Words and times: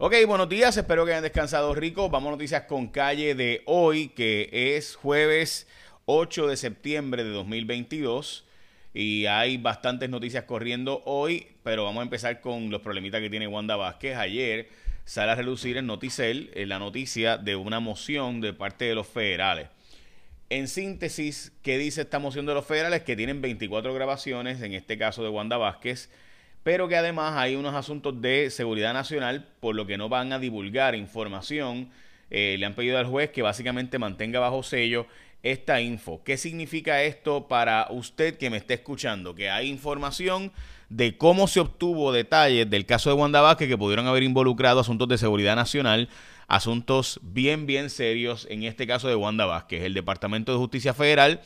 Ok, 0.00 0.14
buenos 0.28 0.48
días, 0.48 0.76
espero 0.76 1.04
que 1.04 1.10
hayan 1.10 1.24
descansado 1.24 1.74
rico. 1.74 2.08
Vamos 2.08 2.28
a 2.28 2.30
noticias 2.30 2.62
con 2.68 2.86
calle 2.86 3.34
de 3.34 3.62
hoy, 3.66 4.10
que 4.10 4.48
es 4.52 4.94
jueves 4.94 5.66
8 6.04 6.46
de 6.46 6.56
septiembre 6.56 7.24
de 7.24 7.30
2022. 7.30 8.46
Y 8.94 9.26
hay 9.26 9.56
bastantes 9.56 10.08
noticias 10.08 10.44
corriendo 10.44 11.02
hoy, 11.04 11.48
pero 11.64 11.82
vamos 11.82 11.98
a 11.98 12.04
empezar 12.04 12.40
con 12.40 12.70
los 12.70 12.80
problemitas 12.80 13.20
que 13.20 13.28
tiene 13.28 13.48
Wanda 13.48 13.74
Vázquez. 13.74 14.16
Ayer 14.16 14.68
sale 15.04 15.32
a 15.32 15.34
relucir 15.34 15.76
en 15.76 15.88
Noticel 15.88 16.52
la 16.54 16.78
noticia 16.78 17.36
de 17.36 17.56
una 17.56 17.80
moción 17.80 18.40
de 18.40 18.52
parte 18.52 18.84
de 18.84 18.94
los 18.94 19.08
federales. 19.08 19.66
En 20.48 20.68
síntesis, 20.68 21.50
¿qué 21.62 21.76
dice 21.76 22.02
esta 22.02 22.20
moción 22.20 22.46
de 22.46 22.54
los 22.54 22.64
federales? 22.64 23.02
Que 23.02 23.16
tienen 23.16 23.42
24 23.42 23.92
grabaciones, 23.92 24.62
en 24.62 24.74
este 24.74 24.96
caso 24.96 25.24
de 25.24 25.28
Wanda 25.28 25.56
Vázquez, 25.56 26.08
pero 26.68 26.86
que 26.86 26.96
además 26.96 27.32
hay 27.38 27.56
unos 27.56 27.74
asuntos 27.74 28.20
de 28.20 28.50
seguridad 28.50 28.92
nacional 28.92 29.48
por 29.58 29.74
lo 29.74 29.86
que 29.86 29.96
no 29.96 30.10
van 30.10 30.34
a 30.34 30.38
divulgar 30.38 30.94
información. 30.94 31.88
Eh, 32.30 32.56
le 32.58 32.66
han 32.66 32.74
pedido 32.74 32.98
al 32.98 33.06
juez 33.06 33.30
que 33.30 33.40
básicamente 33.40 33.98
mantenga 33.98 34.38
bajo 34.38 34.62
sello 34.62 35.06
esta 35.42 35.80
info. 35.80 36.20
¿Qué 36.24 36.36
significa 36.36 37.02
esto 37.02 37.48
para 37.48 37.86
usted 37.88 38.36
que 38.36 38.50
me 38.50 38.58
esté 38.58 38.74
escuchando? 38.74 39.34
Que 39.34 39.48
hay 39.48 39.70
información 39.70 40.52
de 40.90 41.16
cómo 41.16 41.48
se 41.48 41.60
obtuvo 41.60 42.12
detalles 42.12 42.68
del 42.68 42.84
caso 42.84 43.08
de 43.08 43.16
Wanda 43.16 43.40
Vázquez 43.40 43.66
que 43.66 43.78
pudieron 43.78 44.06
haber 44.06 44.22
involucrado 44.22 44.80
asuntos 44.80 45.08
de 45.08 45.16
seguridad 45.16 45.56
nacional, 45.56 46.10
asuntos 46.48 47.18
bien, 47.22 47.64
bien 47.64 47.88
serios, 47.88 48.46
en 48.50 48.64
este 48.64 48.86
caso 48.86 49.08
de 49.08 49.14
Wanda 49.14 49.46
Vázquez. 49.46 49.84
El 49.84 49.94
Departamento 49.94 50.52
de 50.52 50.58
Justicia 50.58 50.92
Federal 50.92 51.40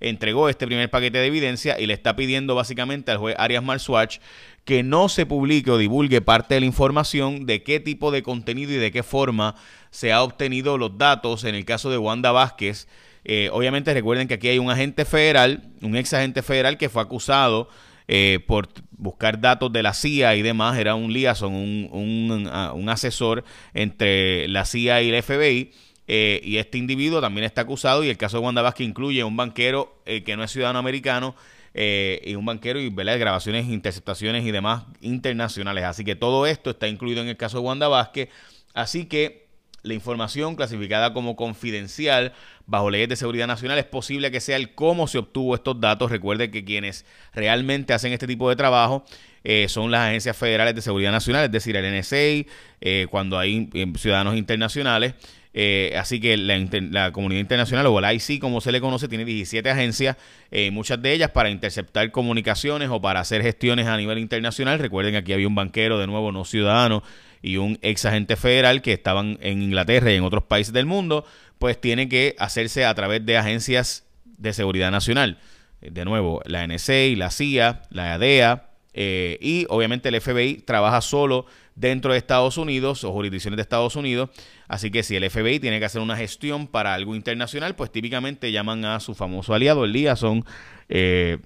entregó 0.00 0.48
este 0.48 0.66
primer 0.66 0.90
paquete 0.90 1.18
de 1.18 1.26
evidencia 1.26 1.78
y 1.78 1.86
le 1.86 1.94
está 1.94 2.16
pidiendo 2.16 2.54
básicamente 2.54 3.10
al 3.10 3.18
juez 3.18 3.34
Arias 3.38 3.62
Marswatch 3.62 4.18
que 4.64 4.82
no 4.82 5.08
se 5.08 5.24
publique 5.24 5.70
o 5.70 5.78
divulgue 5.78 6.20
parte 6.20 6.54
de 6.54 6.60
la 6.60 6.66
información 6.66 7.46
de 7.46 7.62
qué 7.62 7.80
tipo 7.80 8.10
de 8.10 8.22
contenido 8.22 8.72
y 8.72 8.76
de 8.76 8.92
qué 8.92 9.02
forma 9.02 9.54
se 9.90 10.12
ha 10.12 10.22
obtenido 10.22 10.76
los 10.76 10.98
datos 10.98 11.44
en 11.44 11.54
el 11.54 11.64
caso 11.64 11.90
de 11.90 11.98
Wanda 11.98 12.32
Vázquez. 12.32 12.86
Eh, 13.24 13.48
obviamente 13.52 13.94
recuerden 13.94 14.28
que 14.28 14.34
aquí 14.34 14.48
hay 14.48 14.58
un 14.58 14.70
agente 14.70 15.04
federal, 15.04 15.70
un 15.82 15.96
ex 15.96 16.12
agente 16.12 16.42
federal 16.42 16.76
que 16.76 16.88
fue 16.88 17.02
acusado 17.02 17.68
eh, 18.08 18.40
por 18.46 18.68
buscar 18.90 19.38
datos 19.40 19.70
de 19.70 19.82
la 19.82 19.92
CIA 19.92 20.34
y 20.36 20.42
demás, 20.42 20.78
era 20.78 20.94
un 20.94 21.12
liaison, 21.12 21.52
un, 21.52 21.88
un, 21.92 22.48
ah, 22.50 22.72
un 22.74 22.88
asesor 22.88 23.44
entre 23.74 24.48
la 24.48 24.64
CIA 24.64 25.02
y 25.02 25.10
el 25.10 25.22
FBI. 25.22 25.72
Eh, 26.08 26.40
y 26.42 26.56
este 26.56 26.78
individuo 26.78 27.20
también 27.20 27.44
está 27.44 27.60
acusado 27.60 28.02
y 28.02 28.08
el 28.08 28.16
caso 28.16 28.38
de 28.38 28.44
Wanda 28.44 28.62
Vázquez 28.62 28.88
incluye 28.88 29.22
un 29.22 29.36
banquero 29.36 29.94
que 30.04 30.36
no 30.36 30.42
es 30.42 30.50
ciudadano 30.50 30.78
americano 30.78 31.36
eh, 31.80 32.20
y 32.24 32.34
un 32.34 32.44
banquero 32.44 32.80
y 32.80 32.88
¿verdad? 32.90 33.20
grabaciones, 33.20 33.68
interceptaciones 33.68 34.44
y 34.44 34.50
demás 34.50 34.84
internacionales. 35.00 35.84
Así 35.84 36.04
que 36.04 36.16
todo 36.16 36.46
esto 36.46 36.70
está 36.70 36.88
incluido 36.88 37.22
en 37.22 37.28
el 37.28 37.36
caso 37.36 37.58
de 37.58 37.64
Wanda 37.64 37.86
Vázquez. 37.86 38.30
Así 38.74 39.06
que 39.06 39.46
la 39.82 39.94
información 39.94 40.56
clasificada 40.56 41.12
como 41.12 41.36
confidencial 41.36 42.32
bajo 42.66 42.90
leyes 42.90 43.08
de 43.08 43.14
seguridad 43.16 43.46
nacional 43.46 43.78
es 43.78 43.84
posible 43.84 44.32
que 44.32 44.40
sea 44.40 44.56
el 44.56 44.74
cómo 44.74 45.06
se 45.06 45.18
obtuvo 45.18 45.54
estos 45.54 45.80
datos. 45.80 46.10
Recuerde 46.10 46.50
que 46.50 46.64
quienes 46.64 47.06
realmente 47.32 47.92
hacen 47.92 48.12
este 48.12 48.26
tipo 48.26 48.48
de 48.50 48.56
trabajo 48.56 49.04
eh, 49.44 49.68
son 49.68 49.90
las 49.90 50.08
agencias 50.08 50.36
federales 50.36 50.74
de 50.74 50.82
seguridad 50.82 51.12
nacional, 51.12 51.44
es 51.44 51.52
decir, 51.52 51.76
el 51.76 51.96
NSA, 51.96 52.50
eh, 52.80 53.06
cuando 53.08 53.38
hay 53.38 53.70
ciudadanos 53.96 54.36
internacionales. 54.36 55.14
Eh, 55.60 55.92
así 55.98 56.20
que 56.20 56.36
la, 56.36 57.10
comunidad 57.10 57.40
internacional, 57.40 57.84
o 57.86 57.98
el 57.98 58.14
IC 58.14 58.40
como 58.40 58.60
se 58.60 58.70
le 58.70 58.80
conoce, 58.80 59.08
tiene 59.08 59.24
17 59.24 59.68
agencias, 59.68 60.16
eh, 60.52 60.70
muchas 60.70 61.02
de 61.02 61.12
ellas 61.12 61.32
para 61.32 61.50
interceptar 61.50 62.12
comunicaciones 62.12 62.90
o 62.92 63.00
para 63.00 63.18
hacer 63.18 63.42
gestiones 63.42 63.88
a 63.88 63.96
nivel 63.96 64.18
internacional. 64.18 64.78
Recuerden 64.78 65.14
que 65.14 65.18
aquí 65.18 65.32
había 65.32 65.48
un 65.48 65.56
banquero, 65.56 65.98
de 65.98 66.06
nuevo, 66.06 66.30
no 66.30 66.44
ciudadano, 66.44 67.02
y 67.42 67.56
un 67.56 67.76
ex 67.82 68.04
agente 68.04 68.36
federal 68.36 68.82
que 68.82 68.92
estaban 68.92 69.36
en 69.42 69.60
Inglaterra 69.60 70.12
y 70.12 70.14
en 70.14 70.22
otros 70.22 70.44
países 70.44 70.72
del 70.72 70.86
mundo, 70.86 71.24
pues 71.58 71.80
tiene 71.80 72.08
que 72.08 72.36
hacerse 72.38 72.84
a 72.84 72.94
través 72.94 73.26
de 73.26 73.36
agencias 73.36 74.06
de 74.24 74.52
seguridad 74.52 74.92
nacional. 74.92 75.40
Eh, 75.80 75.90
de 75.90 76.04
nuevo, 76.04 76.40
la 76.44 76.68
NSA, 76.68 77.16
la 77.16 77.32
CIA, 77.32 77.82
la 77.90 78.14
ADEA, 78.14 78.64
y 78.94 79.66
obviamente 79.68 80.08
el 80.08 80.20
FBI 80.20 80.62
trabaja 80.64 81.00
solo 81.00 81.46
dentro 81.78 82.12
de 82.12 82.18
Estados 82.18 82.58
Unidos 82.58 83.04
o 83.04 83.12
jurisdicciones 83.12 83.56
de 83.56 83.62
Estados 83.62 83.96
Unidos. 83.96 84.30
Así 84.66 84.90
que 84.90 85.02
si 85.02 85.16
el 85.16 85.28
FBI 85.30 85.60
tiene 85.60 85.78
que 85.78 85.84
hacer 85.84 86.00
una 86.00 86.16
gestión 86.16 86.66
para 86.66 86.94
algo 86.94 87.14
internacional, 87.14 87.76
pues 87.76 87.92
típicamente 87.92 88.50
llaman 88.50 88.84
a 88.84 89.00
su 89.00 89.14
famoso 89.14 89.54
aliado, 89.54 89.84
el 89.84 89.92
liaison, 89.92 90.44
eh, 90.88 91.38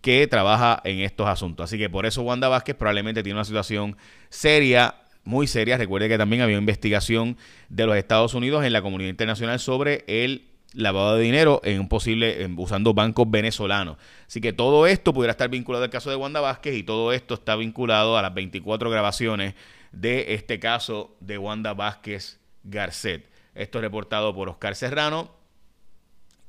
que 0.00 0.26
trabaja 0.26 0.80
en 0.84 1.00
estos 1.00 1.28
asuntos. 1.28 1.64
Así 1.64 1.78
que 1.78 1.88
por 1.88 2.06
eso 2.06 2.22
Wanda 2.22 2.48
Vázquez 2.48 2.74
probablemente 2.74 3.22
tiene 3.22 3.38
una 3.38 3.44
situación 3.44 3.96
seria, 4.28 4.96
muy 5.24 5.46
seria. 5.46 5.76
Recuerde 5.76 6.08
que 6.08 6.18
también 6.18 6.42
había 6.42 6.58
investigación 6.58 7.36
de 7.68 7.86
los 7.86 7.96
Estados 7.96 8.34
Unidos 8.34 8.64
en 8.64 8.72
la 8.72 8.82
comunidad 8.82 9.10
internacional 9.10 9.60
sobre 9.60 10.04
el 10.08 10.55
lavado 10.76 11.16
de 11.16 11.22
dinero 11.22 11.60
en 11.64 11.80
un 11.80 11.88
posible 11.88 12.48
usando 12.56 12.94
bancos 12.94 13.28
venezolanos. 13.30 13.96
Así 14.26 14.40
que 14.40 14.52
todo 14.52 14.86
esto 14.86 15.12
pudiera 15.12 15.32
estar 15.32 15.48
vinculado 15.48 15.84
al 15.84 15.90
caso 15.90 16.10
de 16.10 16.16
Wanda 16.16 16.40
Vázquez 16.40 16.76
y 16.76 16.82
todo 16.82 17.12
esto 17.12 17.34
está 17.34 17.56
vinculado 17.56 18.16
a 18.18 18.22
las 18.22 18.34
24 18.34 18.90
grabaciones 18.90 19.54
de 19.92 20.34
este 20.34 20.60
caso 20.60 21.16
de 21.20 21.38
Wanda 21.38 21.74
Vázquez 21.74 22.38
Garcet. 22.62 23.28
Esto 23.54 23.78
es 23.78 23.82
reportado 23.82 24.34
por 24.34 24.48
Oscar 24.48 24.76
Serrano. 24.76 25.34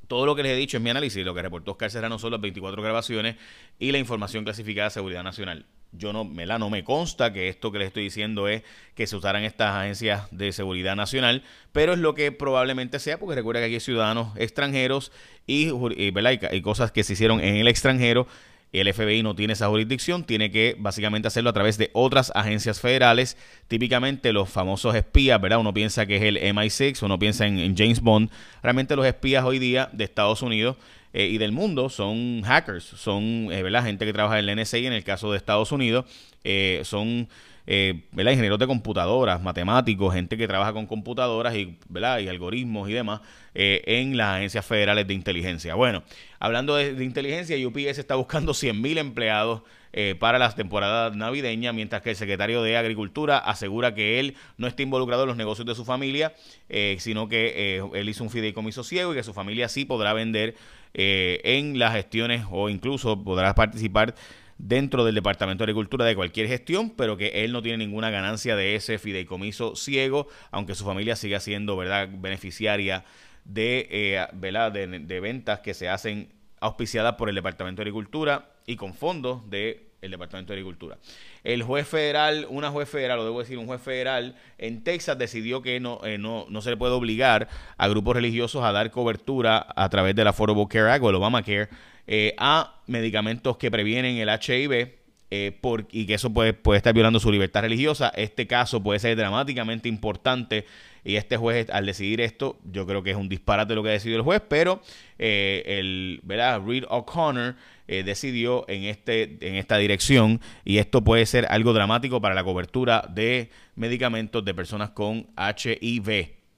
Todo 0.08 0.26
lo 0.26 0.36
que 0.36 0.44
les 0.44 0.54
he 0.54 0.56
dicho 0.56 0.78
en 0.78 0.84
mi 0.84 0.90
análisis, 0.90 1.26
lo 1.26 1.34
que 1.34 1.42
reportó 1.42 1.72
Oscar 1.72 1.92
Serrano 1.92 2.20
son 2.20 2.32
las 2.32 2.42
24 2.42 2.82
grabaciones 2.82 3.38
y 3.80 3.92
la 3.92 3.98
información 3.98 4.44
clasificada 4.44 4.88
de 4.88 4.94
seguridad 4.94 5.24
nacional 5.24 5.66
yo 5.92 6.14
no 6.14 6.26
me 6.26 6.46
la 6.46 6.60
no 6.60 6.70
me 6.70 6.84
consta 6.84 7.34
que 7.34 7.50
esto 7.50 7.72
que 7.72 7.80
les 7.80 7.88
estoy 7.88 8.04
diciendo 8.04 8.48
es 8.48 8.64
que 8.96 9.08
se 9.08 9.16
usaran 9.16 9.44
estas 9.44 9.76
agencias 9.76 10.28
de 10.32 10.52
seguridad 10.52 10.96
nacional, 10.96 11.44
pero 11.72 11.94
es 11.94 12.00
lo 12.00 12.14
que 12.14 12.32
probablemente 12.32 13.00
sea, 13.00 13.20
porque 13.20 13.36
recuerda 13.36 13.62
que 13.62 13.66
aquí 13.66 13.74
hay 13.76 13.80
ciudadanos 13.80 14.36
extranjeros 14.38 15.12
y, 15.46 15.70
y, 15.72 16.62
cosas 16.62 16.92
que 16.92 17.04
se 17.04 17.14
hicieron 17.14 17.40
en 17.40 17.56
el 17.56 17.68
extranjero. 17.68 18.28
El 18.74 18.94
FBI 18.94 19.24
no 19.24 19.34
tiene 19.34 19.54
esa 19.54 19.70
jurisdicción, 19.70 20.26
tiene 20.26 20.52
que 20.52 20.76
básicamente 20.78 21.30
hacerlo 21.30 21.50
a 21.50 21.54
través 21.54 21.78
de 21.78 21.90
otras 21.94 22.34
agencias 22.36 22.82
federales, 22.82 23.38
típicamente 23.70 24.34
los 24.34 24.50
famosos 24.50 24.94
espías, 24.94 25.40
¿verdad? 25.40 25.60
Uno 25.60 25.74
piensa 25.74 26.06
que 26.06 26.18
es 26.18 26.24
el 26.24 26.38
MI6, 26.38 27.02
uno 27.02 27.18
piensa 27.18 27.48
en 27.48 27.78
James 27.78 28.02
Bond. 28.02 28.30
Realmente 28.62 28.98
los 28.98 29.06
espías 29.06 29.46
hoy 29.46 29.58
día 29.58 29.90
de 29.94 30.04
Estados 30.04 30.42
Unidos 30.42 30.76
eh, 31.20 31.30
y 31.30 31.40
del 31.40 31.52
mundo 31.52 31.90
son 31.90 32.44
hackers, 32.44 32.84
son 32.84 33.52
eh, 33.52 33.64
¿verdad? 33.64 33.84
gente 33.84 34.06
que 34.06 34.14
trabaja 34.14 34.38
en 34.38 34.48
el 34.48 34.56
NSA 34.62 34.78
en 34.78 34.94
el 34.94 35.04
caso 35.04 35.32
de 35.32 35.38
Estados 35.38 35.72
Unidos, 35.72 36.06
eh, 36.44 36.82
son 36.84 37.28
¿verdad? 37.66 38.34
ingenieros 38.34 38.60
de 38.60 38.68
computadoras, 38.68 39.42
matemáticos, 39.42 40.14
gente 40.14 40.38
que 40.38 40.48
trabaja 40.48 40.74
con 40.74 40.86
computadoras 40.86 41.56
y, 41.56 41.80
y 41.90 42.28
algoritmos 42.28 42.88
y 42.88 42.94
demás 42.94 43.22
en 43.56 44.16
las 44.16 44.36
agencias 44.36 44.64
federales 44.64 45.08
de 45.08 45.16
inteligencia. 45.16 45.74
Bueno, 45.74 46.04
hablando 46.40 46.76
de, 46.76 47.04
inteligencia, 47.04 47.58
UPS 47.68 47.98
está 47.98 48.14
buscando 48.14 48.54
100.000 48.54 49.00
empleados 49.00 49.64
eh, 50.00 50.14
para 50.14 50.38
las 50.38 50.56
temporadas 50.56 51.16
navideñas, 51.16 51.74
mientras 51.74 52.02
que 52.02 52.12
el 52.12 52.16
secretario 52.16 52.62
de 52.62 52.78
Agricultura 52.78 53.40
asegura 53.40 53.96
que 53.96 54.20
él 54.20 54.36
no 54.58 54.68
está 54.68 54.84
involucrado 54.84 55.24
en 55.24 55.30
los 55.30 55.38
negocios 55.38 55.66
de 55.66 55.74
su 55.74 55.86
familia, 55.86 56.36
eh, 56.70 56.98
sino 57.00 57.28
que 57.28 57.78
eh, 57.78 57.84
él 57.96 58.08
hizo 58.08 58.24
un 58.24 58.30
fideicomiso 58.30 58.84
ciego 58.84 59.14
y 59.14 59.16
que 59.16 59.24
su 59.24 59.34
familia 59.34 59.70
sí 59.70 59.86
podrá 59.86 60.14
vender 60.14 60.56
en 60.98 61.80
las 61.80 61.94
gestiones 61.94 62.46
o 62.50 62.70
incluso 62.70 63.24
podrá 63.24 63.54
participar 63.56 64.16
dentro 64.58 65.06
del 65.06 65.16
Departamento 65.16 65.64
de 65.64 65.72
Agricultura 65.72 66.06
de 66.06 66.16
cualquier 66.16 66.48
gestión, 66.48 66.90
pero 66.90 67.16
que 67.16 67.44
él 67.44 67.52
no 67.52 67.62
tiene 67.62 67.86
ninguna 67.86 68.10
ganancia 68.10 68.56
de 68.56 68.76
ese 68.76 68.98
fideicomiso 68.98 69.76
ciego, 69.76 70.28
aunque 70.52 70.76
su 70.76 70.84
familia 70.84 71.16
siga 71.16 71.40
siendo 71.40 71.78
verdad 71.78 72.10
beneficiaria 72.12 73.06
de, 73.46 74.28
de, 74.34 75.00
de 75.00 75.20
ventas 75.20 75.60
que 75.60 75.74
se 75.74 75.90
hacen 75.90 76.34
auspiciadas 76.60 77.16
por 77.16 77.30
el 77.30 77.36
Departamento 77.36 77.82
de 77.82 77.84
Agricultura 77.84 78.50
y 78.66 78.76
con 78.76 78.94
fondos 78.94 79.48
de 79.50 79.87
el 80.02 80.12
Departamento 80.12 80.54
de 80.54 80.60
Agricultura. 80.60 80.98
El 81.44 81.64
juez 81.64 81.88
federal, 81.88 82.46
una 82.50 82.70
juez 82.70 82.90
federal, 82.90 83.20
o 83.20 83.24
debo 83.24 83.40
decir 83.40 83.58
un 83.58 83.66
juez 83.66 83.82
federal 83.82 84.36
en 84.58 84.84
Texas 84.84 85.18
decidió 85.18 85.62
que 85.62 85.80
no, 85.80 86.00
eh, 86.04 86.18
no, 86.18 86.46
no, 86.50 86.62
se 86.62 86.70
le 86.70 86.78
puede 86.78 86.94
obligar 86.94 87.48
a 87.78 87.88
grupos 87.88 88.16
religiosos 88.16 88.64
a 88.64 88.72
dar 88.72 88.92
cobertura 88.92 89.68
a 89.76 89.90
través 89.90 90.16
de 90.16 90.24
la 90.24 90.32
Affordable 90.32 90.68
Care 90.70 90.92
Act 90.92 91.04
o 91.04 91.10
el 91.10 91.16
Obamacare 91.16 91.70
eh, 92.08 92.36
a 92.38 92.82
medicamentos 92.88 93.58
que 93.58 93.72
previenen 93.72 94.18
el 94.18 94.30
HIV 94.30 94.98
eh, 95.30 95.58
por, 95.60 95.88
y 95.92 96.06
que 96.06 96.14
eso 96.14 96.34
puede, 96.34 96.54
puede 96.54 96.78
estar 96.78 96.94
violando 96.94 97.20
su 97.20 97.32
libertad 97.32 97.62
religiosa. 97.62 98.14
Este 98.16 98.48
caso 98.48 98.82
puede 98.82 99.00
ser 99.00 99.18
dramáticamente 99.18 99.90
importante 99.90 100.66
y 101.04 101.18
este 101.18 101.36
juez, 101.36 101.70
al 101.70 101.86
decidir 101.86 102.22
esto, 102.22 102.58
yo 102.64 102.86
creo 102.86 103.04
que 103.04 103.12
es 103.12 103.18
un 103.18 103.28
disparate 103.28 103.76
lo 103.76 103.84
que 103.84 103.90
ha 103.90 103.94
decidido 103.94 104.20
el 104.20 104.24
juez, 104.24 104.42
pero 104.48 104.82
eh, 105.20 105.64
el, 105.66 106.22
¿verdad? 106.24 106.62
Reed 106.66 106.86
O'Connor 106.90 107.56
eh, 107.88 108.04
decidió 108.04 108.66
en, 108.68 108.84
este, 108.84 109.38
en 109.42 109.56
esta 109.56 109.78
dirección 109.78 110.42
y 110.66 110.78
esto 110.78 111.04
puede 111.04 111.26
ser 111.26 111.48
algo 111.50 111.74
dramático 111.74 112.22
para 112.22 112.36
la 112.36 112.44
cobertura 112.44 113.08
de 113.10 113.50
medicamentos 113.76 114.44
de 114.44 114.54
personas 114.54 114.92
con 114.92 115.28
HIV 115.38 116.10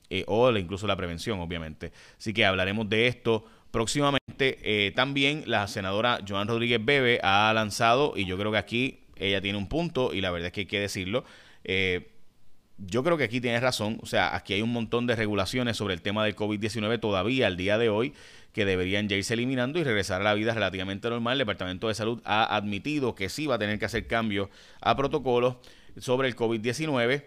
eh, 0.10 0.24
o 0.28 0.52
incluso 0.58 0.88
la 0.88 0.96
prevención, 0.96 1.40
obviamente. 1.40 1.92
Así 2.18 2.34
que 2.34 2.46
hablaremos 2.46 2.90
de 2.90 3.08
esto 3.08 3.46
próximamente. 3.72 4.92
también 4.96 5.44
la 5.46 5.68
senadora 5.68 6.20
Joan 6.28 6.48
Rodríguez 6.48 6.84
Bebe 6.84 7.20
ha 7.22 7.52
lanzado, 7.54 8.14
y 8.16 8.26
yo 8.26 8.38
creo 8.38 8.52
que 8.52 8.58
aquí 8.58 9.00
ella 9.16 9.42
tiene 9.42 9.60
un 9.60 9.68
punto, 9.68 10.14
y 10.14 10.22
la 10.22 10.32
verdad 10.32 10.48
es 10.48 10.54
que 10.54 10.62
hay 10.62 10.66
que 10.66 10.80
decirlo, 10.80 11.24
yo 12.88 13.04
creo 13.04 13.18
que 13.18 13.26
aquí 13.26 13.42
tienes 13.42 13.62
razón. 13.62 14.00
O 14.02 14.06
sea, 14.06 14.36
aquí 14.36 14.54
hay 14.54 14.62
un 14.62 14.72
montón 14.72 15.08
de 15.08 15.16
regulaciones 15.16 15.78
sobre 15.78 15.94
el 15.94 16.02
tema 16.02 16.24
del 16.24 16.36
COVID-19 16.36 17.00
todavía 17.00 17.48
al 17.48 17.58
día 17.58 17.78
de 17.78 17.90
hoy 17.90 18.14
que 18.54 18.66
deberían 18.66 19.08
ya 19.08 19.16
irse 19.16 19.34
eliminando 19.34 19.80
y 19.80 19.84
regresar 19.84 20.22
a 20.22 20.24
la 20.24 20.34
vida 20.34 20.54
relativamente 20.54 21.10
normal. 21.10 21.34
El 21.34 21.40
Departamento 21.40 21.88
de 21.88 21.94
Salud 21.94 22.22
ha 22.26 22.56
admitido 22.56 23.16
que 23.16 23.30
sí 23.30 23.48
va 23.48 23.56
a 23.56 23.60
tener 23.60 23.80
que 23.80 23.86
hacer 23.86 24.08
cambios 24.08 24.50
a 24.82 24.96
protocolos 24.96 25.56
sobre 25.98 26.28
el 26.28 26.36
COVID-19. 26.36 27.26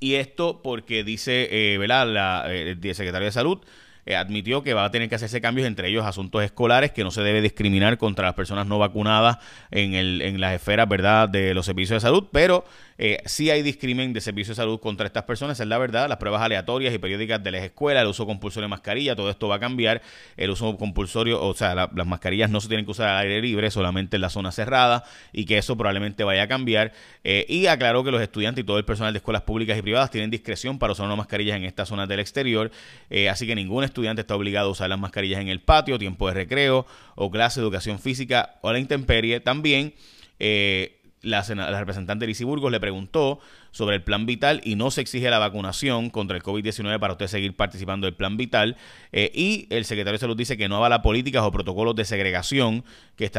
Y 0.00 0.14
esto 0.14 0.62
porque 0.62 1.04
dice, 1.04 1.48
eh. 1.50 1.78
La, 1.86 2.44
eh, 2.52 2.72
el 2.72 2.94
secretario 2.94 3.26
de 3.26 3.32
Salud 3.32 3.60
eh, 4.06 4.16
admitió 4.16 4.62
que 4.62 4.74
va 4.74 4.84
a 4.84 4.90
tener 4.90 5.08
que 5.08 5.14
hacerse 5.14 5.40
cambios 5.40 5.66
entre 5.66 5.88
ellos 5.88 6.04
asuntos 6.04 6.42
escolares, 6.42 6.92
que 6.92 7.04
no 7.04 7.10
se 7.10 7.22
debe 7.22 7.40
discriminar 7.40 7.98
contra 7.98 8.26
las 8.26 8.34
personas 8.34 8.66
no 8.66 8.78
vacunadas 8.78 9.38
en, 9.70 9.94
el, 9.94 10.22
en 10.22 10.40
las 10.40 10.54
esferas, 10.54 10.88
¿verdad?, 10.88 11.28
de 11.28 11.54
los 11.54 11.66
servicios 11.66 12.02
de 12.02 12.06
salud, 12.06 12.28
pero 12.32 12.64
eh, 13.04 13.18
sí 13.26 13.50
hay 13.50 13.62
discrimen 13.62 14.12
de 14.12 14.20
servicio 14.20 14.52
de 14.52 14.56
salud 14.56 14.78
contra 14.78 15.06
estas 15.06 15.24
personas, 15.24 15.58
es 15.58 15.66
la 15.66 15.76
verdad. 15.76 16.08
Las 16.08 16.18
pruebas 16.18 16.40
aleatorias 16.40 16.94
y 16.94 16.98
periódicas 16.98 17.42
de 17.42 17.50
las 17.50 17.64
escuelas, 17.64 18.02
el 18.02 18.08
uso 18.08 18.26
compulsorio 18.26 18.66
de 18.66 18.68
mascarilla, 18.68 19.16
todo 19.16 19.28
esto 19.28 19.48
va 19.48 19.56
a 19.56 19.58
cambiar. 19.58 20.02
El 20.36 20.50
uso 20.50 20.76
compulsorio, 20.76 21.42
o 21.42 21.52
sea, 21.54 21.74
las 21.74 22.06
mascarillas 22.06 22.48
no 22.48 22.60
se 22.60 22.68
tienen 22.68 22.84
que 22.84 22.92
usar 22.92 23.08
al 23.08 23.22
aire 23.22 23.40
libre, 23.40 23.72
solamente 23.72 24.16
en 24.16 24.22
la 24.22 24.30
zona 24.30 24.52
cerrada, 24.52 25.02
y 25.32 25.46
que 25.46 25.58
eso 25.58 25.76
probablemente 25.76 26.22
vaya 26.22 26.44
a 26.44 26.48
cambiar. 26.48 26.92
Eh, 27.24 27.44
y 27.48 27.66
aclaró 27.66 28.04
que 28.04 28.12
los 28.12 28.22
estudiantes 28.22 28.62
y 28.62 28.66
todo 28.66 28.78
el 28.78 28.84
personal 28.84 29.12
de 29.12 29.18
escuelas 29.18 29.42
públicas 29.42 29.76
y 29.76 29.82
privadas 29.82 30.10
tienen 30.10 30.30
discreción 30.30 30.78
para 30.78 30.92
usar 30.92 31.06
una 31.06 31.16
mascarilla 31.16 31.56
en 31.56 31.64
estas 31.64 31.88
zonas 31.88 32.08
del 32.08 32.20
exterior, 32.20 32.70
eh, 33.10 33.28
así 33.28 33.48
que 33.48 33.56
ningún 33.56 33.82
estudiante 33.92 34.22
está 34.22 34.34
obligado 34.34 34.68
a 34.68 34.72
usar 34.72 34.88
las 34.88 34.98
mascarillas 34.98 35.40
en 35.40 35.48
el 35.48 35.60
patio, 35.60 35.98
tiempo 35.98 36.28
de 36.28 36.34
recreo 36.34 36.86
o 37.14 37.30
clase 37.30 37.60
de 37.60 37.64
educación 37.64 37.98
física 37.98 38.58
o 38.62 38.72
la 38.72 38.78
intemperie. 38.78 39.40
También 39.40 39.94
la, 41.22 41.42
representante 41.78 42.26
Lizy 42.26 42.44
Burgos 42.44 42.70
le 42.70 42.80
preguntó 42.80 43.38
sobre 43.70 43.96
el 43.96 44.02
plan 44.02 44.26
vital 44.26 44.60
y 44.64 44.74
no 44.74 44.90
se 44.90 45.00
exige 45.00 45.30
la 45.30 45.38
vacunación 45.38 46.10
contra 46.10 46.36
el 46.36 46.42
COVID-19 46.42 46.98
para 46.98 47.14
usted 47.14 47.28
seguir 47.28 47.56
participando 47.56 48.06
del 48.06 48.14
plan 48.14 48.36
vital. 48.36 48.76
Eh, 49.12 49.30
y 49.34 49.66
el 49.70 49.84
secretario 49.84 50.14
de 50.14 50.18
Salud 50.18 50.36
dice 50.36 50.56
que 50.56 50.68
no 50.68 50.76
avala 50.76 51.00
políticas 51.02 51.42
o 51.44 51.52
protocolos 51.52 51.94
de 51.94 52.04
segregación 52.04 52.84
que, 53.16 53.30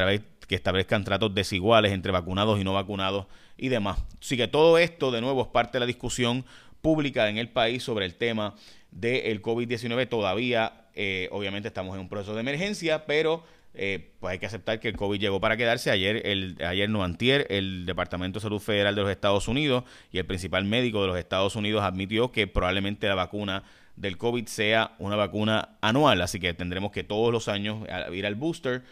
que 0.47 0.55
establezcan 0.55 1.03
tratos 1.03 1.35
desiguales 1.35 1.91
entre 1.91 2.11
vacunados 2.11 2.59
y 2.59 2.63
no 2.63 2.73
vacunados 2.73 3.27
y 3.57 3.67
demás. 3.67 3.99
Así 4.19 4.37
que 4.37 4.47
todo 4.47 4.77
esto, 4.77 5.11
de 5.11 5.21
nuevo, 5.21 5.41
es 5.41 5.47
parte 5.49 5.73
de 5.73 5.81
la 5.81 5.85
discusión 5.85 6.45
pública 6.81 7.29
en 7.29 7.37
el 7.37 7.49
país 7.49 7.83
sobre 7.83 8.05
el 8.05 8.15
tema 8.15 8.55
del 8.93 9.41
COVID-19. 9.41 10.07
Todavía, 10.07 10.87
eh, 10.95 11.27
obviamente, 11.31 11.67
estamos 11.67 11.95
en 11.95 12.01
un 12.01 12.09
proceso 12.09 12.33
de 12.33 12.41
emergencia, 12.41 13.05
pero 13.05 13.43
eh, 13.73 14.11
pues 14.19 14.33
hay 14.33 14.39
que 14.39 14.45
aceptar 14.45 14.79
que 14.79 14.89
el 14.89 14.95
COVID 14.97 15.19
llegó 15.19 15.39
para 15.39 15.57
quedarse. 15.57 15.91
Ayer, 15.91 16.25
el, 16.27 16.57
ayer 16.65 16.89
no 16.89 17.03
antier, 17.03 17.47
el 17.49 17.85
Departamento 17.85 18.39
de 18.39 18.43
Salud 18.43 18.59
Federal 18.59 18.95
de 18.95 19.01
los 19.01 19.11
Estados 19.11 19.47
Unidos 19.47 19.83
y 20.11 20.19
el 20.19 20.25
principal 20.25 20.65
médico 20.65 21.01
de 21.01 21.07
los 21.07 21.17
Estados 21.17 21.55
Unidos 21.55 21.83
admitió 21.83 22.31
que 22.31 22.47
probablemente 22.47 23.07
la 23.07 23.15
vacuna 23.15 23.63
del 23.95 24.17
COVID 24.17 24.47
sea 24.47 24.95
una 24.99 25.15
vacuna 25.15 25.77
anual, 25.81 26.21
así 26.21 26.39
que 26.39 26.53
tendremos 26.53 26.91
que 26.91 27.03
todos 27.03 27.31
los 27.31 27.47
años 27.47 27.87
ir 28.11 28.25
al 28.25 28.35
booster. 28.35 28.83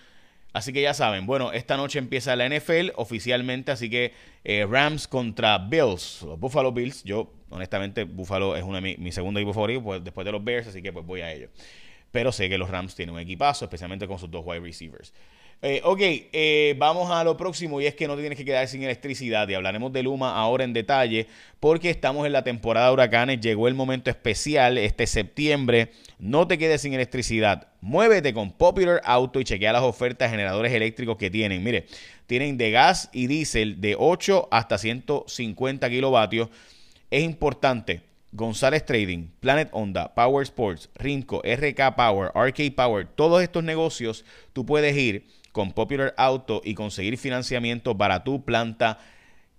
Así 0.54 0.74
que 0.74 0.82
ya 0.82 0.94
saben, 0.94 1.26
bueno, 1.26 1.54
esta 1.54 1.78
noche 1.78 1.98
empieza 2.00 2.36
la 2.36 2.48
NFL 2.48 2.92
oficialmente, 2.96 3.72
así 3.72 3.90
que 3.90 4.14
eh, 4.44 4.68
Rams 4.70 5.08
contra 5.08 5.58
Bills, 5.58 6.24
los 6.24 6.40
Buffalo 6.40 6.72
Bills. 6.72 7.04
Yo, 7.04 7.34
honestamente, 7.50 8.04
Buffalo 8.04 8.58
es 8.58 8.64
una 8.64 8.82
mi, 8.82 8.98
mi 8.98 9.12
segundo 9.12 9.40
equipo 9.40 9.54
favorito 9.54 9.82
pues, 9.82 10.04
después 10.04 10.26
de 10.26 10.32
los 10.32 10.44
Bears, 10.44 10.68
así 10.68 10.82
que 10.82 10.92
pues 10.92 11.06
voy 11.06 11.22
a 11.22 11.32
ello 11.32 11.50
pero 12.12 12.32
sé 12.32 12.50
que 12.50 12.58
los 12.58 12.70
Rams 12.70 12.96
tienen 12.96 13.16
un 13.16 13.22
equipazo, 13.22 13.66
especialmente 13.66 14.08
con 14.08 14.20
sus 14.20 14.30
dos 14.30 14.44
wide 14.46 14.60
receivers. 14.60 15.14
Eh, 15.64 15.80
ok, 15.84 16.00
eh, 16.02 16.74
vamos 16.80 17.12
a 17.12 17.24
lo 17.24 17.38
próximo 17.38 17.80
y 17.80 17.86
es 17.86 17.94
que 17.94 18.08
no 18.08 18.18
tienes 18.18 18.36
que 18.36 18.44
quedar 18.44 18.68
sin 18.68 18.82
electricidad 18.82 19.48
y 19.48 19.54
hablaremos 19.54 19.94
de 19.94 20.02
Luma 20.02 20.36
ahora 20.36 20.64
en 20.64 20.74
detalle 20.74 21.28
porque 21.60 21.92
estamos 21.92 22.26
en 22.26 22.34
la 22.34 22.44
temporada 22.44 22.88
de 22.88 22.94
huracanes, 22.94 23.42
llegó 23.42 23.68
el 23.68 23.76
momento 23.76 24.10
especial 24.10 24.80
este 24.80 25.06
septiembre, 25.06 25.92
no 26.18 26.48
te 26.48 26.58
quedes 26.58 26.82
sin 26.82 26.96
electricidad, 26.96 27.68
muévete 27.80 28.34
con 28.34 28.52
Popular 28.54 29.02
Auto 29.06 29.40
y 29.40 29.44
chequea 29.44 29.74
las 29.74 29.84
ofertas 29.84 30.30
de 30.30 30.32
generadores 30.32 30.74
eléctricos 30.74 31.16
que 31.18 31.30
tienen, 31.30 31.64
mire, 31.64 31.86
tienen 32.26 32.58
de 32.58 32.72
gas 32.72 33.10
y 33.14 33.28
diésel 33.28 33.80
de 33.82 33.96
8 34.00 34.48
hasta 34.50 34.80
150 34.80 35.88
kilovatios, 35.92 36.50
es 37.12 37.22
importante 37.22 38.02
González 38.32 38.84
Trading, 38.84 39.28
Planet 39.40 39.70
Honda, 39.74 40.16
Power 40.16 40.42
Sports, 40.42 40.90
Rinco, 40.96 41.44
RK 41.44 41.96
Power, 41.96 42.32
RK 42.34 42.74
Power, 42.76 43.06
todos 43.14 43.44
estos 43.44 43.64
negocios, 43.64 44.26
tú 44.54 44.66
puedes 44.66 44.98
ir 44.98 45.28
con 45.52 45.74
Popular 45.74 46.14
Auto 46.18 46.62
y 46.64 46.74
conseguir 46.74 47.18
financiamiento 47.18 47.98
para 47.98 48.24
tu 48.24 48.44
planta 48.44 49.00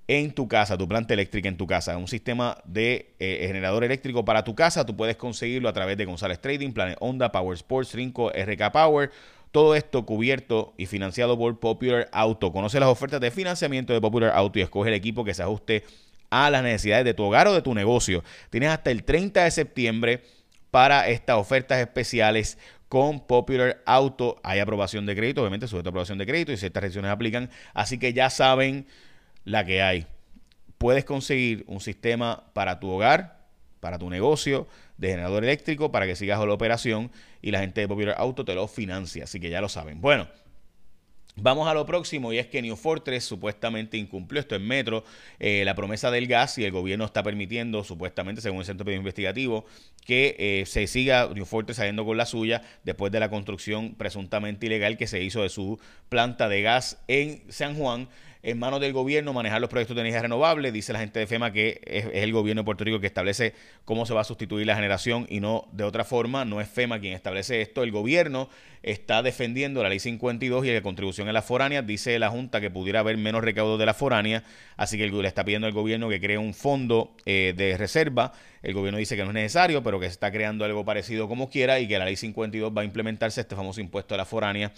en 0.08 0.32
tu 0.32 0.48
casa, 0.48 0.76
tu 0.76 0.88
planta 0.88 1.14
eléctrica 1.14 1.48
en 1.48 1.56
tu 1.56 1.66
casa. 1.66 1.96
Un 1.96 2.08
sistema 2.08 2.58
de 2.64 3.14
eh, 3.18 3.44
generador 3.46 3.84
eléctrico 3.84 4.24
para 4.24 4.44
tu 4.44 4.54
casa, 4.54 4.84
tú 4.84 4.96
puedes 4.96 5.16
conseguirlo 5.16 5.68
a 5.68 5.72
través 5.72 5.96
de 5.96 6.04
González 6.04 6.40
Trading, 6.40 6.72
Planet 6.72 6.96
Honda, 7.00 7.30
Power 7.32 7.54
Sports, 7.54 7.94
Rinco, 7.94 8.30
RK 8.30 8.72
Power. 8.72 9.10
Todo 9.52 9.74
esto 9.74 10.06
cubierto 10.06 10.72
y 10.78 10.86
financiado 10.86 11.38
por 11.38 11.58
Popular 11.60 12.08
Auto. 12.12 12.52
Conoce 12.52 12.80
las 12.80 12.88
ofertas 12.88 13.20
de 13.20 13.30
financiamiento 13.30 13.92
de 13.92 14.00
Popular 14.00 14.32
Auto 14.34 14.58
y 14.58 14.62
escoge 14.62 14.88
el 14.88 14.94
equipo 14.94 15.24
que 15.24 15.34
se 15.34 15.42
ajuste 15.42 15.84
a 16.30 16.48
las 16.50 16.62
necesidades 16.62 17.04
de 17.04 17.12
tu 17.12 17.24
hogar 17.24 17.46
o 17.48 17.52
de 17.52 17.60
tu 17.60 17.74
negocio. 17.74 18.24
Tienes 18.48 18.70
hasta 18.70 18.90
el 18.90 19.04
30 19.04 19.44
de 19.44 19.50
septiembre 19.50 20.22
para 20.70 21.08
estas 21.08 21.36
ofertas 21.36 21.78
especiales 21.78 22.56
con 22.92 23.26
Popular 23.26 23.82
Auto. 23.86 24.38
Hay 24.42 24.60
aprobación 24.60 25.06
de 25.06 25.16
crédito, 25.16 25.40
obviamente 25.40 25.66
sujeto 25.66 25.88
a 25.88 25.92
aprobación 25.92 26.18
de 26.18 26.26
crédito 26.26 26.52
y 26.52 26.58
ciertas 26.58 26.82
restricciones 26.82 27.10
aplican. 27.10 27.48
Así 27.72 27.96
que 27.96 28.12
ya 28.12 28.28
saben 28.28 28.86
la 29.46 29.64
que 29.64 29.80
hay. 29.80 30.06
Puedes 30.76 31.06
conseguir 31.06 31.64
un 31.68 31.80
sistema 31.80 32.44
para 32.52 32.80
tu 32.80 32.90
hogar, 32.90 33.46
para 33.80 33.98
tu 33.98 34.10
negocio, 34.10 34.68
de 34.98 35.08
generador 35.08 35.42
eléctrico, 35.42 35.90
para 35.90 36.04
que 36.04 36.16
sigas 36.16 36.38
la 36.38 36.52
operación 36.52 37.10
y 37.40 37.50
la 37.50 37.60
gente 37.60 37.80
de 37.80 37.88
Popular 37.88 38.14
Auto 38.18 38.44
te 38.44 38.54
lo 38.54 38.68
financia. 38.68 39.24
Así 39.24 39.40
que 39.40 39.48
ya 39.48 39.62
lo 39.62 39.70
saben. 39.70 40.02
Bueno. 40.02 40.28
Vamos 41.36 41.66
a 41.66 41.72
lo 41.72 41.86
próximo 41.86 42.30
y 42.32 42.38
es 42.38 42.46
que 42.46 42.60
New 42.60 42.76
Fortress 42.76 43.24
supuestamente 43.24 43.96
incumplió 43.96 44.38
esto 44.38 44.54
en 44.54 44.66
Metro, 44.66 45.02
eh, 45.38 45.62
la 45.64 45.74
promesa 45.74 46.10
del 46.10 46.26
gas 46.26 46.58
y 46.58 46.64
el 46.64 46.72
gobierno 46.72 47.06
está 47.06 47.22
permitiendo, 47.22 47.84
supuestamente 47.84 48.42
según 48.42 48.58
el 48.58 48.66
Centro 48.66 48.92
Investigativo, 48.92 49.64
que 50.04 50.36
eh, 50.38 50.66
se 50.66 50.86
siga 50.86 51.30
New 51.34 51.46
Fortress 51.46 51.78
saliendo 51.78 52.04
con 52.04 52.18
la 52.18 52.26
suya 52.26 52.60
después 52.84 53.10
de 53.12 53.20
la 53.20 53.30
construcción 53.30 53.94
presuntamente 53.94 54.66
ilegal 54.66 54.98
que 54.98 55.06
se 55.06 55.22
hizo 55.22 55.42
de 55.42 55.48
su 55.48 55.80
planta 56.10 56.50
de 56.50 56.60
gas 56.60 57.02
en 57.08 57.42
San 57.48 57.76
Juan 57.76 58.08
en 58.42 58.58
manos 58.58 58.80
del 58.80 58.92
gobierno 58.92 59.32
manejar 59.32 59.60
los 59.60 59.70
proyectos 59.70 59.94
de 59.94 60.00
energía 60.00 60.22
renovable. 60.22 60.72
Dice 60.72 60.92
la 60.92 60.98
gente 60.98 61.20
de 61.20 61.26
FEMA 61.26 61.52
que 61.52 61.80
es, 61.84 62.06
el 62.12 62.32
gobierno 62.32 62.62
de 62.62 62.64
Puerto 62.64 62.84
Rico 62.84 62.98
que 62.98 63.06
establece 63.06 63.54
cómo 63.84 64.04
se 64.04 64.14
va 64.14 64.22
a 64.22 64.24
sustituir 64.24 64.66
la 64.66 64.74
generación 64.74 65.26
y 65.28 65.40
no 65.40 65.68
de 65.72 65.84
otra 65.84 66.04
forma. 66.04 66.44
No 66.44 66.60
es 66.60 66.68
FEMA 66.68 66.98
quien 66.98 67.14
establece 67.14 67.60
esto. 67.60 67.84
El 67.84 67.92
gobierno 67.92 68.48
está 68.82 69.22
defendiendo 69.22 69.82
la 69.82 69.88
ley 69.88 70.00
52 70.00 70.66
y 70.66 70.72
la 70.72 70.82
contribución 70.82 71.28
a 71.28 71.32
las 71.32 71.44
foráneas. 71.44 71.86
Dice 71.86 72.18
la 72.18 72.30
Junta 72.30 72.60
que 72.60 72.70
pudiera 72.70 73.00
haber 73.00 73.16
menos 73.16 73.44
recaudo 73.44 73.78
de 73.78 73.86
la 73.86 73.94
foránea, 73.94 74.42
así 74.76 74.98
que 74.98 75.06
le 75.06 75.28
está 75.28 75.44
pidiendo 75.44 75.68
al 75.68 75.72
gobierno 75.72 76.08
que 76.08 76.20
cree 76.20 76.38
un 76.38 76.54
fondo 76.54 77.14
eh, 77.26 77.54
de 77.56 77.76
reserva. 77.76 78.32
El 78.62 78.74
gobierno 78.74 78.98
dice 78.98 79.16
que 79.16 79.22
no 79.22 79.30
es 79.30 79.34
necesario, 79.34 79.82
pero 79.82 80.00
que 80.00 80.06
se 80.06 80.12
está 80.12 80.30
creando 80.30 80.64
algo 80.64 80.84
parecido 80.84 81.28
como 81.28 81.48
quiera 81.48 81.80
y 81.80 81.88
que 81.88 81.98
la 81.98 82.04
ley 82.04 82.16
52 82.16 82.72
va 82.76 82.82
a 82.82 82.84
implementarse 82.84 83.40
este 83.40 83.56
famoso 83.56 83.80
impuesto 83.80 84.14
a 84.14 84.18
la 84.18 84.24
foránea. 84.24 84.72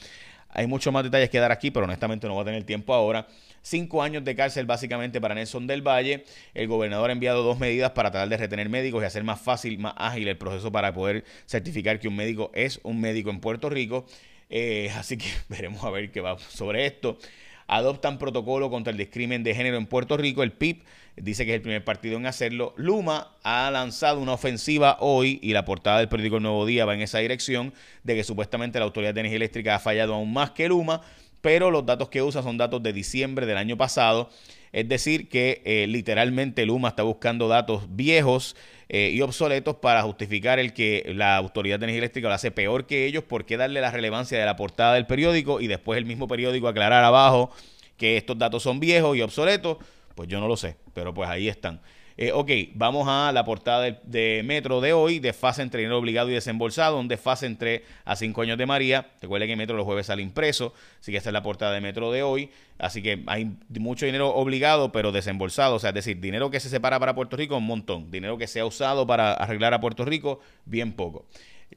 Hay 0.55 0.67
muchos 0.69 0.93
más 0.93 1.05
detalles 1.05 1.29
que 1.29 1.39
dar 1.39 1.53
aquí, 1.53 1.71
pero 1.71 1.85
honestamente 1.85 2.27
no 2.29 2.37
va 2.37 2.43
a 2.43 2.45
tener 2.45 2.65
tiempo 2.65 2.95
ahora. 2.95 3.27
Cinco 3.61 4.03
años 4.03 4.25
de 4.25 4.37
cárcel 4.37 4.67
básicamente 4.67 5.21
para 5.21 5.35
Nelson 5.35 5.67
del 5.67 5.83
Valle. 5.83 6.25
El 6.55 6.69
gobernador 6.69 7.11
ha 7.11 7.13
enviado 7.13 7.43
dos 7.43 7.59
medidas 7.59 7.91
para 7.91 8.11
tratar 8.11 8.29
de 8.29 8.37
retener 8.37 8.69
médicos 8.69 9.03
y 9.03 9.07
hacer 9.07 9.25
más 9.25 9.41
fácil, 9.41 9.79
más 9.79 9.95
ágil 9.97 10.29
el 10.29 10.39
proceso 10.39 10.71
para 10.71 10.95
poder 10.95 11.25
certificar 11.47 11.99
que 11.99 12.09
un 12.09 12.17
médico 12.17 12.51
es 12.55 12.79
un 12.85 13.01
médico 13.01 13.31
en 13.31 13.41
Puerto 13.41 13.69
Rico. 13.69 14.07
Eh, 14.49 14.91
así 14.97 15.19
que 15.19 15.27
veremos 15.49 15.83
a 15.83 15.91
ver 15.91 16.13
qué 16.13 16.21
va 16.21 16.39
sobre 16.39 16.87
esto. 16.87 17.19
Adoptan 17.67 18.19
protocolo 18.19 18.71
contra 18.71 18.91
el 18.91 18.99
discrimen 18.99 19.43
de 19.43 19.55
género 19.55 19.77
en 19.77 19.87
Puerto 19.87 20.17
Rico. 20.17 20.43
El 20.43 20.53
PIB 20.53 20.83
dice 21.17 21.45
que 21.45 21.53
es 21.53 21.57
el 21.57 21.63
primer 21.63 21.85
partido 21.85 22.17
en 22.17 22.27
hacerlo. 22.27 22.75
Luma 22.77 23.33
ha 23.43 23.71
lanzado 23.71 24.21
una 24.21 24.33
ofensiva 24.33 24.97
hoy 25.01 25.39
y 25.43 25.53
la 25.53 25.65
portada 25.65 25.99
del 25.99 26.09
periódico 26.09 26.37
El 26.37 26.43
Nuevo 26.43 26.67
Día 26.67 26.85
va 26.85 26.95
en 26.95 27.03
esa 27.03 27.19
dirección 27.19 27.73
de 28.03 28.15
que 28.15 28.25
supuestamente 28.25 28.79
la 28.79 28.85
Autoridad 28.85 29.15
de 29.15 29.21
Energía 29.21 29.37
Eléctrica 29.37 29.75
ha 29.77 29.79
fallado 29.79 30.15
aún 30.15 30.33
más 30.33 30.51
que 30.51 30.69
Luma 30.69 31.03
pero 31.45 31.71
los 31.71 31.85
datos 31.85 32.09
que 32.09 32.23
usa 32.23 32.43
son 32.43 32.57
datos 32.57 32.83
de 32.83 32.95
diciembre 32.95 33.45
del 33.45 33.59
año 33.59 33.77
pasado. 33.77 34.31
Es 34.75 34.89
decir, 34.89 35.29
que 35.29 35.63
eh, 35.65 35.87
literalmente 35.87 36.67
Luma 36.67 36.89
está 36.89 37.05
buscando 37.05 37.47
datos 37.47 37.85
viejos 37.95 38.57
eh, 38.89 39.13
y 39.15 39.21
obsoletos 39.21 39.77
para 39.77 40.03
justificar 40.03 40.59
el 40.59 40.73
que 40.73 41.13
la 41.15 41.37
Autoridad 41.37 41.79
de 41.79 41.85
Energía 41.85 42.01
Eléctrica 42.01 42.27
lo 42.27 42.35
hace 42.35 42.51
peor 42.51 42.85
que 42.85 43.07
ellos. 43.07 43.23
¿Por 43.23 43.47
qué 43.47 43.57
darle 43.57 43.81
la 43.81 43.93
relevancia 43.93 44.37
de 44.37 44.45
la 44.45 44.57
portada 44.57 44.95
del 44.95 45.07
periódico 45.07 45.61
y 45.61 45.69
después 45.69 45.97
el 45.97 46.07
mismo 46.07 46.27
periódico 46.27 46.67
aclarar 46.67 47.05
abajo 47.05 47.53
que 47.97 48.17
estos 48.17 48.37
datos 48.37 48.65
son 48.65 48.81
viejos 48.81 49.17
y 49.17 49.23
obsoletos? 49.23 49.77
Pues 50.17 50.29
yo 50.29 50.41
no 50.41 50.49
lo 50.49 50.57
sé, 50.57 50.75
pero 50.93 51.15
pues 51.15 51.31
ahí 51.31 51.47
están. 51.47 51.81
Eh, 52.17 52.31
ok, 52.33 52.49
vamos 52.75 53.09
a 53.09 53.33
la 53.33 53.45
portada 53.45 53.83
de, 53.83 54.43
Metro 54.45 54.81
de 54.81 54.93
hoy, 54.93 55.19
desfase 55.19 55.63
entre 55.63 55.81
dinero 55.81 55.99
obligado 55.99 56.31
y 56.31 56.35
desembolsado, 56.35 57.01
un 57.01 57.09
desfase 57.09 57.47
entre 57.47 57.83
a 58.05 58.15
cinco 58.15 58.43
años 58.43 58.57
de 58.57 58.67
María. 58.67 59.09
Recuerden 59.21 59.49
que 59.49 59.57
Metro 59.57 59.77
los 59.77 59.85
jueves 59.85 60.07
sale 60.07 60.23
impreso, 60.23 60.75
así 61.01 61.11
que 61.11 61.19
esta 61.19 61.31
es 61.31 61.33
la 61.35 61.43
portada 61.43 61.73
de 61.73 61.81
Metro 61.81 62.13
de 62.13 62.23
hoy. 62.23 62.51
Así 62.79 63.03
que 63.03 63.25
hay 63.27 63.57
mucho 63.81 64.07
dinero 64.07 64.29
obligado, 64.35 64.93
pero 64.93 65.11
desembolsado, 65.11 65.77
o 65.77 65.79
sea, 65.81 65.91
es 65.91 65.95
decir, 65.95 66.21
dinero 66.21 66.51
que 66.51 66.61
se 66.61 66.69
separa 66.69 67.01
para 67.01 67.17
Puerto 67.17 67.37
Rico, 67.37 67.57
un 67.57 67.67
montón. 67.67 68.11
Dinero 68.13 68.39
que 68.39 68.47
se 68.47 68.61
ha 68.61 68.67
usado 68.67 69.07
para 69.07 69.33
arreglar 69.33 69.75
a 69.75 69.81
Puerto 69.81 70.05
Rico, 70.05 70.39
bien 70.67 70.93
poco. 70.93 71.27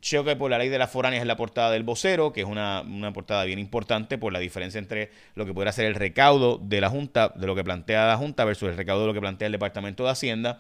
Choque 0.01 0.35
por 0.35 0.51
la 0.51 0.57
ley 0.57 0.69
de 0.69 0.77
las 0.77 0.91
foráneas 0.91 1.21
es 1.21 1.27
la 1.27 1.37
portada 1.37 1.71
del 1.71 1.83
vocero, 1.83 2.33
que 2.33 2.41
es 2.41 2.47
una, 2.47 2.81
una, 2.81 3.13
portada 3.13 3.43
bien 3.45 3.59
importante 3.59 4.17
por 4.17 4.31
la 4.31 4.39
diferencia 4.39 4.79
entre 4.79 5.11
lo 5.35 5.45
que 5.45 5.53
pudiera 5.53 5.71
ser 5.71 5.85
el 5.85 5.95
recaudo 5.95 6.57
de 6.57 6.81
la 6.81 6.89
Junta, 6.89 7.33
de 7.35 7.47
lo 7.47 7.55
que 7.55 7.63
plantea 7.63 8.07
la 8.07 8.17
Junta, 8.17 8.45
versus 8.45 8.69
el 8.69 8.77
recaudo 8.77 9.01
de 9.01 9.07
lo 9.07 9.13
que 9.13 9.19
plantea 9.19 9.47
el 9.47 9.51
Departamento 9.51 10.03
de 10.03 10.11
Hacienda. 10.11 10.59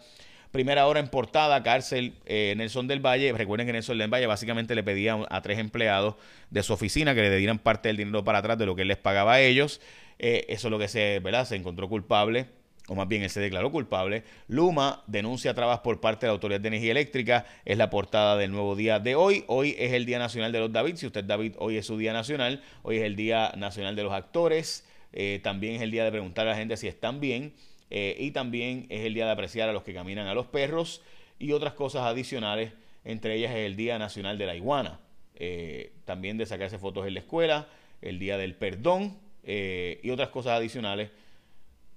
Primera 0.51 0.87
hora 0.87 0.99
en 0.99 1.07
portada, 1.09 1.61
cárcel 1.61 2.15
eh, 2.25 2.53
Nelson 2.57 2.87
del 2.87 3.05
Valle. 3.05 3.31
Recuerden 3.33 3.67
que 3.67 3.73
Nelson 3.73 3.97
del 3.97 4.11
Valle 4.11 4.27
básicamente 4.27 4.75
le 4.75 4.83
pedía 4.83 5.17
a 5.29 5.41
tres 5.41 5.59
empleados 5.59 6.15
de 6.49 6.63
su 6.63 6.73
oficina 6.73 7.13
que 7.13 7.21
le 7.21 7.37
dieran 7.37 7.59
parte 7.59 7.89
del 7.89 7.97
dinero 7.97 8.23
para 8.23 8.39
atrás 8.39 8.57
de 8.57 8.65
lo 8.65 8.75
que 8.75 8.83
él 8.83 8.87
les 8.87 8.97
pagaba 8.97 9.33
a 9.33 9.41
ellos. 9.41 9.81
Eh, 10.19 10.45
eso 10.49 10.67
es 10.67 10.71
lo 10.71 10.79
que 10.79 10.87
se, 10.87 11.19
¿verdad? 11.19 11.45
se 11.45 11.55
encontró 11.55 11.89
culpable 11.89 12.47
o 12.87 12.95
más 12.95 13.07
bien 13.07 13.21
él 13.21 13.29
se 13.29 13.41
declaró 13.41 13.71
culpable. 13.71 14.23
Luma 14.47 15.03
denuncia 15.07 15.53
trabas 15.53 15.79
por 15.79 15.99
parte 15.99 16.25
de 16.25 16.29
la 16.29 16.33
Autoridad 16.33 16.61
de 16.61 16.69
Energía 16.69 16.91
Eléctrica. 16.91 17.45
Es 17.65 17.77
la 17.77 17.89
portada 17.89 18.37
del 18.37 18.51
nuevo 18.51 18.75
día 18.75 18.99
de 18.99 19.15
hoy. 19.15 19.43
Hoy 19.47 19.75
es 19.77 19.91
el 19.91 20.05
Día 20.05 20.19
Nacional 20.19 20.53
de 20.53 20.59
los 20.59 20.71
David. 20.71 20.95
Si 20.95 21.05
usted 21.05 21.21
es 21.21 21.27
David, 21.27 21.55
hoy 21.57 21.77
es 21.77 21.85
su 21.85 21.97
Día 21.97 22.13
Nacional. 22.13 22.63
Hoy 22.83 22.97
es 22.97 23.03
el 23.03 23.17
Día 23.17 23.51
Nacional 23.57 23.95
de 23.95 24.03
los 24.03 24.13
Actores. 24.13 24.87
Eh, 25.11 25.41
también 25.43 25.75
es 25.75 25.81
el 25.81 25.91
día 25.91 26.05
de 26.05 26.11
preguntar 26.11 26.47
a 26.47 26.51
la 26.51 26.57
gente 26.57 26.77
si 26.77 26.87
están 26.87 27.19
bien. 27.19 27.53
Eh, 27.89 28.15
y 28.19 28.31
también 28.31 28.85
es 28.89 29.05
el 29.05 29.13
día 29.13 29.25
de 29.25 29.31
apreciar 29.31 29.67
a 29.67 29.73
los 29.73 29.83
que 29.83 29.93
caminan 29.93 30.27
a 30.27 30.33
los 30.33 30.47
perros. 30.47 31.01
Y 31.39 31.51
otras 31.51 31.73
cosas 31.73 32.03
adicionales. 32.03 32.71
Entre 33.03 33.35
ellas 33.35 33.51
es 33.51 33.65
el 33.65 33.75
Día 33.75 33.99
Nacional 33.99 34.37
de 34.37 34.45
la 34.45 34.55
Iguana. 34.55 35.01
Eh, 35.35 35.91
también 36.05 36.37
de 36.37 36.45
sacarse 36.45 36.79
fotos 36.79 37.05
en 37.05 37.15
la 37.15 37.19
escuela. 37.19 37.67
El 38.01 38.17
Día 38.17 38.37
del 38.37 38.55
Perdón. 38.55 39.17
y 39.43 40.09
otras 40.09 40.29
cosas 40.29 40.53
adicionales. 40.53 41.09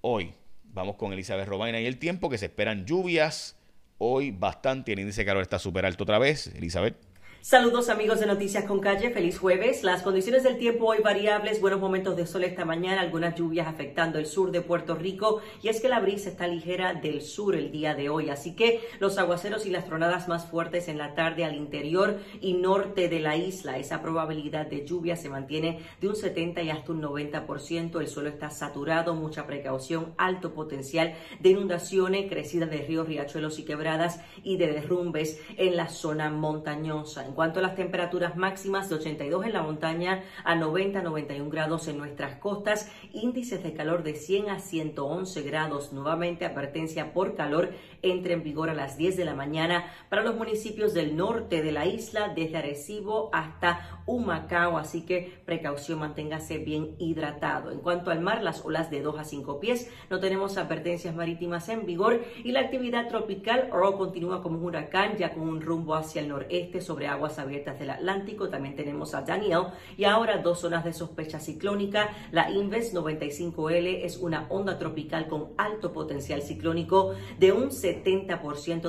Hoy, 0.02 0.32
Vamos 0.72 0.96
con 0.96 1.12
Elizabeth 1.12 1.48
Robaina 1.48 1.80
y 1.80 1.86
el 1.86 1.98
tiempo 1.98 2.30
que 2.30 2.38
se 2.38 2.46
esperan 2.46 2.86
lluvias. 2.86 3.56
Hoy 3.98 4.30
bastante, 4.30 4.92
el 4.92 5.00
índice 5.00 5.22
de 5.22 5.26
calor 5.26 5.42
está 5.42 5.58
súper 5.58 5.84
alto 5.84 6.04
otra 6.04 6.18
vez. 6.18 6.46
Elizabeth. 6.54 7.09
Saludos 7.42 7.88
amigos 7.88 8.20
de 8.20 8.26
Noticias 8.26 8.66
con 8.66 8.80
Calle, 8.80 9.08
feliz 9.12 9.38
jueves. 9.38 9.82
Las 9.82 10.02
condiciones 10.02 10.42
del 10.42 10.58
tiempo 10.58 10.84
hoy 10.84 10.98
variables, 11.02 11.58
buenos 11.58 11.80
momentos 11.80 12.14
de 12.14 12.26
sol 12.26 12.44
esta 12.44 12.66
mañana, 12.66 13.00
algunas 13.00 13.34
lluvias 13.34 13.66
afectando 13.66 14.18
el 14.18 14.26
sur 14.26 14.50
de 14.50 14.60
Puerto 14.60 14.94
Rico 14.94 15.40
y 15.62 15.68
es 15.68 15.80
que 15.80 15.88
la 15.88 16.00
brisa 16.00 16.28
está 16.28 16.46
ligera 16.46 16.92
del 16.92 17.22
sur 17.22 17.56
el 17.56 17.72
día 17.72 17.94
de 17.94 18.10
hoy, 18.10 18.28
así 18.28 18.54
que 18.54 18.82
los 18.98 19.16
aguaceros 19.16 19.64
y 19.64 19.70
las 19.70 19.86
tronadas 19.86 20.28
más 20.28 20.50
fuertes 20.50 20.88
en 20.88 20.98
la 20.98 21.14
tarde 21.14 21.46
al 21.46 21.54
interior 21.54 22.20
y 22.42 22.52
norte 22.52 23.08
de 23.08 23.20
la 23.20 23.38
isla. 23.38 23.78
Esa 23.78 24.02
probabilidad 24.02 24.66
de 24.66 24.84
lluvia 24.84 25.16
se 25.16 25.30
mantiene 25.30 25.80
de 25.98 26.08
un 26.08 26.16
70 26.16 26.60
y 26.60 26.68
hasta 26.68 26.92
un 26.92 27.00
90%. 27.00 28.00
El 28.00 28.08
suelo 28.08 28.28
está 28.28 28.50
saturado, 28.50 29.14
mucha 29.14 29.46
precaución, 29.46 30.12
alto 30.18 30.52
potencial 30.52 31.14
de 31.40 31.48
inundaciones, 31.48 32.28
crecida 32.28 32.66
de 32.66 32.82
ríos, 32.82 33.08
riachuelos 33.08 33.58
y 33.58 33.64
quebradas 33.64 34.20
y 34.44 34.58
de 34.58 34.66
derrumbes 34.66 35.40
en 35.56 35.78
la 35.78 35.88
zona 35.88 36.28
montañosa. 36.28 37.29
En 37.30 37.36
cuanto 37.36 37.60
a 37.60 37.62
las 37.62 37.76
temperaturas 37.76 38.34
máximas 38.34 38.88
de 38.88 38.96
82 38.96 39.46
en 39.46 39.52
la 39.52 39.62
montaña 39.62 40.24
a 40.42 40.56
90-91 40.56 41.48
grados 41.48 41.86
en 41.86 41.96
nuestras 41.96 42.40
costas, 42.40 42.90
índices 43.12 43.62
de 43.62 43.72
calor 43.72 44.02
de 44.02 44.16
100 44.16 44.50
a 44.50 44.58
111 44.58 45.42
grados. 45.42 45.92
Nuevamente 45.92 46.44
advertencia 46.44 47.12
por 47.12 47.36
calor 47.36 47.70
entre 48.02 48.34
en 48.34 48.42
vigor 48.42 48.68
a 48.70 48.74
las 48.74 48.96
10 48.96 49.16
de 49.16 49.24
la 49.24 49.34
mañana 49.34 49.84
para 50.08 50.22
los 50.22 50.34
municipios 50.34 50.92
del 50.92 51.16
norte 51.16 51.62
de 51.62 51.70
la 51.70 51.86
isla, 51.86 52.32
desde 52.34 52.56
Arecibo 52.56 53.30
hasta 53.32 54.02
Humacao, 54.06 54.76
así 54.76 55.06
que 55.06 55.40
precaución, 55.44 56.00
manténgase 56.00 56.58
bien 56.58 56.96
hidratado. 56.98 57.70
En 57.70 57.78
cuanto 57.78 58.10
al 58.10 58.20
mar, 58.20 58.42
las 58.42 58.64
olas 58.64 58.90
de 58.90 59.02
2 59.02 59.20
a 59.20 59.24
5 59.24 59.60
pies, 59.60 59.88
no 60.10 60.18
tenemos 60.18 60.56
advertencias 60.56 61.14
marítimas 61.14 61.68
en 61.68 61.86
vigor 61.86 62.24
y 62.42 62.50
la 62.50 62.60
actividad 62.60 63.08
tropical 63.08 63.70
Earl 63.72 63.96
continúa 63.96 64.42
como 64.42 64.58
un 64.58 64.64
huracán 64.64 65.16
ya 65.16 65.32
con 65.32 65.42
un 65.48 65.60
rumbo 65.60 65.94
hacia 65.94 66.22
el 66.22 66.28
noreste 66.28 66.80
sobre 66.80 67.06
agua 67.06 67.20
aguas 67.20 67.38
abiertas 67.38 67.78
del 67.78 67.90
Atlántico. 67.90 68.48
También 68.48 68.74
tenemos 68.74 69.14
a 69.14 69.20
Daniel 69.20 69.64
y 69.98 70.04
ahora 70.04 70.38
dos 70.38 70.60
zonas 70.60 70.84
de 70.84 70.94
sospecha 70.94 71.38
ciclónica. 71.38 72.08
La 72.32 72.50
Inves 72.50 72.94
95L 72.94 74.04
es 74.04 74.16
una 74.16 74.46
onda 74.48 74.78
tropical 74.78 75.28
con 75.28 75.50
alto 75.58 75.92
potencial 75.92 76.40
ciclónico 76.40 77.14
de 77.38 77.52
un 77.52 77.68
70% 77.68 77.89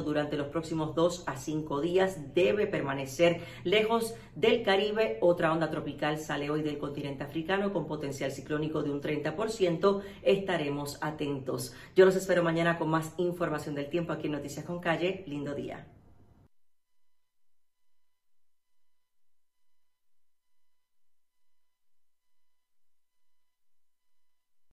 durante 0.03 0.37
los 0.37 0.47
próximos 0.47 0.95
dos 0.95 1.23
a 1.27 1.37
cinco 1.37 1.81
días. 1.81 2.33
Debe 2.33 2.67
permanecer 2.67 3.41
lejos 3.63 4.15
del 4.35 4.63
Caribe. 4.63 5.17
Otra 5.21 5.51
onda 5.51 5.69
tropical 5.69 6.17
sale 6.17 6.49
hoy 6.49 6.61
del 6.61 6.77
continente 6.77 7.23
africano 7.23 7.73
con 7.73 7.87
potencial 7.87 8.31
ciclónico 8.31 8.83
de 8.83 8.91
un 8.91 9.01
30%. 9.01 10.01
Estaremos 10.21 10.97
atentos. 11.01 11.73
Yo 11.95 12.05
los 12.05 12.15
espero 12.15 12.43
mañana 12.43 12.77
con 12.77 12.89
más 12.89 13.13
información 13.17 13.75
del 13.75 13.89
tiempo 13.89 14.13
aquí 14.13 14.27
en 14.27 14.33
Noticias 14.33 14.65
con 14.65 14.79
Calle. 14.79 15.23
Lindo 15.27 15.53
día. 15.53 15.87